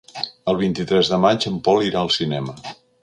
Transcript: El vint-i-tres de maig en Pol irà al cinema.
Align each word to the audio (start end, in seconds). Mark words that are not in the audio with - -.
El 0.53 0.57
vint-i-tres 0.61 1.11
de 1.15 1.19
maig 1.25 1.45
en 1.51 1.59
Pol 1.69 1.85
irà 1.91 2.01
al 2.03 2.11
cinema. 2.17 2.57